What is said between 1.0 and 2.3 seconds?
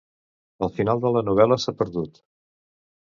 de la novel·la s'ha perdut.